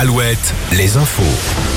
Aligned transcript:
Alouette, 0.00 0.54
les 0.72 0.96
infos. 0.96 1.22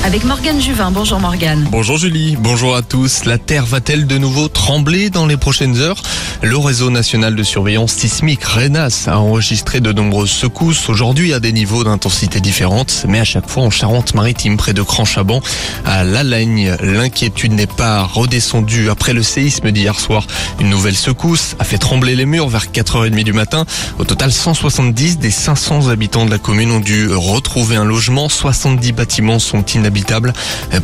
Avec 0.02 0.24
Morgane 0.24 0.58
Juvin. 0.58 0.90
Bonjour 0.90 1.20
Morgane. 1.20 1.66
Bonjour 1.70 1.98
Julie, 1.98 2.36
bonjour 2.40 2.74
à 2.74 2.80
tous. 2.80 3.26
La 3.26 3.36
Terre 3.36 3.66
va-t-elle 3.66 4.06
de 4.06 4.16
nouveau 4.16 4.48
trembler 4.48 5.10
dans 5.10 5.26
les 5.26 5.36
prochaines 5.36 5.76
heures? 5.76 6.02
Le 6.42 6.56
réseau 6.56 6.88
national 6.88 7.36
de 7.36 7.42
surveillance 7.42 7.92
sismique 7.92 8.42
RENAS 8.44 9.08
a 9.08 9.18
enregistré 9.18 9.80
de 9.80 9.92
nombreuses 9.92 10.30
secousses 10.30 10.88
aujourd'hui 10.88 11.34
à 11.34 11.40
des 11.40 11.52
niveaux 11.52 11.84
d'intensité 11.84 12.40
différentes, 12.40 13.04
mais 13.08 13.20
à 13.20 13.24
chaque 13.24 13.48
fois 13.48 13.62
en 13.62 13.70
Charente-Maritime, 13.70 14.56
près 14.56 14.72
de 14.72 14.82
Cranchaban, 14.82 15.42
à 15.84 16.02
Lalagne. 16.04 16.76
L'inquiétude 16.82 17.52
n'est 17.52 17.66
pas 17.66 18.04
redescendue 18.04 18.88
après 18.88 19.12
le 19.12 19.22
séisme 19.22 19.70
d'hier 19.70 20.00
soir. 20.00 20.26
Une 20.60 20.70
nouvelle 20.70 20.96
secousse 20.96 21.56
a 21.58 21.64
fait 21.64 21.78
trembler 21.78 22.16
les 22.16 22.26
murs 22.26 22.48
vers 22.48 22.66
4h30 22.66 23.22
du 23.22 23.34
matin. 23.34 23.66
Au 23.98 24.04
total, 24.04 24.32
170 24.32 25.18
des 25.18 25.30
500 25.30 25.88
habitants 25.88 26.24
de 26.24 26.30
la 26.30 26.38
commune 26.38 26.70
ont 26.70 26.80
dû 26.80 27.08
retrouver 27.10 27.76
un 27.76 27.84
logement 27.84 28.13
70 28.14 28.92
bâtiments 28.92 29.38
sont 29.38 29.64
inhabitables. 29.64 30.32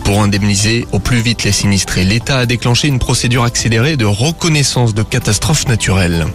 Pour 0.05 0.23
indemniser 0.23 0.87
au 0.93 0.99
plus 0.99 1.21
vite 1.21 1.45
les 1.45 1.53
sinistrés, 1.53 2.05
l'État 2.05 2.39
a 2.39 2.47
déclenché 2.47 2.89
une 2.89 2.99
procédure 2.99 3.45
accélérée 3.45 3.97
de 3.97 4.05
reconnaissance 4.05 4.95
de 4.95 5.03
catastrophes 5.03 5.69
naturelles. 5.69 6.27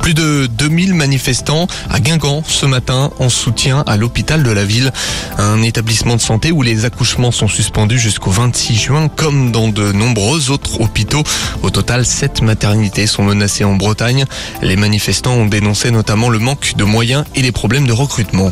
Plus 0.00 0.14
de 0.14 0.46
2000 0.46 0.94
manifestants 0.94 1.66
à 1.90 2.00
Guingamp 2.00 2.42
ce 2.46 2.66
matin 2.66 3.10
en 3.18 3.28
soutien 3.28 3.84
à 3.86 3.96
l'hôpital 3.96 4.42
de 4.42 4.50
la 4.50 4.64
ville, 4.64 4.92
un 5.36 5.62
établissement 5.62 6.16
de 6.16 6.20
santé 6.20 6.50
où 6.50 6.62
les 6.62 6.84
accouchements 6.84 7.30
sont 7.30 7.48
suspendus 7.48 7.98
jusqu'au 7.98 8.30
26 8.30 8.76
juin 8.76 9.08
comme 9.08 9.52
dans 9.52 9.68
de 9.68 9.92
nombreux 9.92 10.50
autres 10.50 10.80
hôpitaux. 10.80 11.22
Au 11.62 11.70
total, 11.70 12.06
sept 12.06 12.40
maternités 12.42 13.06
sont 13.06 13.22
menacées 13.22 13.64
en 13.64 13.74
Bretagne. 13.74 14.24
Les 14.62 14.76
manifestants 14.76 15.34
ont 15.34 15.46
dénoncé 15.46 15.90
notamment 15.90 16.30
le 16.30 16.38
manque 16.38 16.74
de 16.76 16.84
moyens 16.84 17.24
et 17.34 17.42
les 17.42 17.52
problèmes 17.52 17.86
de 17.86 17.92
recrutement. 17.92 18.50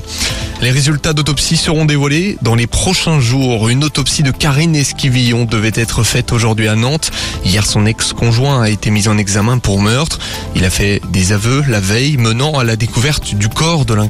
Les 0.63 0.71
résultats 0.71 1.13
d'autopsie 1.13 1.57
seront 1.57 1.85
dévoilés 1.85 2.39
dans 2.43 2.55
les 2.55 2.67
prochains 2.67 3.21
jours. 3.21 3.69
Une 3.69 3.85
autopsie 3.85 4.23
de 4.23 4.31
Karine 4.31 4.75
Esquivillon 4.75 5.45
devait 5.45 5.73
être 5.75 6.03
faite 6.03 6.33
aujourd'hui 6.33 6.69
à 6.69 6.75
Nantes. 6.75 7.11
Hier, 7.45 7.65
son 7.67 7.87
ex-conjoint 7.87 8.63
a 8.63 8.71
été 8.71 8.91
mis 8.91 9.07
en 9.07 9.19
examen 9.19 9.59
pour 9.59 9.81
meurtre. 9.81 10.19
Il 10.55 10.65
a 10.65 10.71
fait 10.71 11.03
des 11.11 11.33
aveux 11.33 11.63
la 11.69 11.81
veille 11.81 12.17
menant 12.17 12.59
à 12.59 12.65
la 12.65 12.77
découverte 12.77 13.35
du 13.35 13.49
corps 13.49 13.85
de 13.85 13.95
l'un 13.95 14.09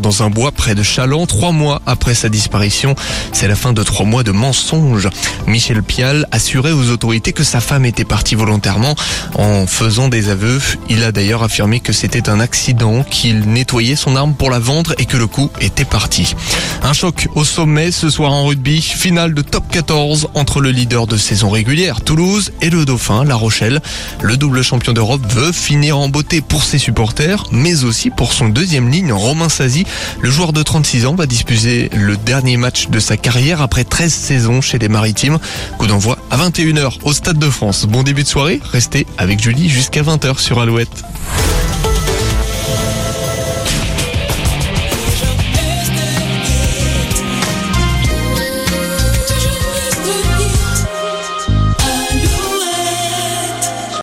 dans 0.00 0.22
un 0.22 0.30
bois 0.30 0.50
près 0.50 0.74
de 0.74 0.82
Chaland 0.82 1.26
trois 1.26 1.52
mois 1.52 1.82
après 1.86 2.14
sa 2.14 2.28
disparition. 2.28 2.94
C'est 3.32 3.48
la 3.48 3.54
fin 3.54 3.72
de 3.72 3.82
trois 3.82 4.04
mois 4.04 4.22
de 4.22 4.32
mensonges. 4.32 5.08
Michel 5.46 5.82
Pial 5.82 6.26
assurait 6.32 6.72
aux 6.72 6.90
autorités 6.90 7.32
que 7.32 7.44
sa 7.44 7.60
femme 7.60 7.84
était 7.84 8.04
partie 8.04 8.34
volontairement 8.34 8.96
en 9.34 9.66
faisant 9.66 10.08
des 10.08 10.28
aveux. 10.28 10.60
Il 10.88 11.04
a 11.04 11.12
d'ailleurs 11.12 11.42
affirmé 11.42 11.80
que 11.80 11.92
c'était 11.92 12.28
un 12.28 12.40
accident, 12.40 13.04
qu'il 13.04 13.40
nettoyait 13.50 13.96
son 13.96 14.16
arme 14.16 14.34
pour 14.34 14.50
la 14.50 14.58
vendre 14.58 14.94
et 14.98 15.04
que 15.04 15.16
le 15.16 15.26
coup 15.26 15.50
était 15.60 15.84
parti. 15.84 16.34
Un 16.82 16.92
choc 16.92 17.28
au 17.34 17.44
sommet 17.44 17.90
ce 17.90 18.10
soir 18.10 18.32
en 18.32 18.46
rugby, 18.46 18.80
finale 18.80 19.34
de 19.34 19.42
top 19.42 19.64
14 19.70 20.28
entre 20.34 20.60
le 20.60 20.70
leader 20.70 21.06
de 21.06 21.16
saison 21.16 21.50
régulière, 21.50 22.00
Toulouse, 22.00 22.52
et 22.62 22.70
le 22.70 22.84
dauphin, 22.84 23.24
La 23.24 23.34
Rochelle. 23.34 23.80
Le 24.22 24.36
double 24.36 24.62
champion 24.62 24.92
d'Europe 24.92 25.22
veut 25.32 25.52
finir 25.52 25.98
en 25.98 26.08
beauté 26.08 26.40
pour 26.40 26.64
ses 26.64 26.78
supporters, 26.78 27.44
mais 27.52 27.84
aussi 27.84 28.10
pour 28.10 28.32
son 28.32 28.48
deuxième 28.48 28.90
ligne, 28.90 29.12
Romain 29.12 29.48
Sazi. 29.48 29.84
Le 30.20 30.30
joueur 30.30 30.52
de 30.52 30.62
36 30.62 31.06
ans 31.06 31.14
va 31.14 31.26
disputer 31.26 31.90
le 31.94 32.16
dernier 32.16 32.56
match 32.56 32.88
de 32.88 32.98
sa 32.98 33.16
carrière 33.16 33.62
après 33.62 33.84
13 33.84 34.12
saisons 34.12 34.60
chez 34.60 34.78
les 34.78 34.88
Maritimes. 34.88 35.38
Coup 35.78 35.86
d'envoi 35.86 36.18
à 36.30 36.36
21h 36.36 36.98
au 37.04 37.12
Stade 37.12 37.38
de 37.38 37.50
France. 37.50 37.86
Bon 37.86 38.02
début 38.02 38.22
de 38.22 38.28
soirée, 38.28 38.60
restez 38.72 39.06
avec 39.18 39.40
Julie 39.40 39.68
jusqu'à 39.68 40.02
20h 40.02 40.38
sur 40.38 40.60
Alouette. 40.60 41.04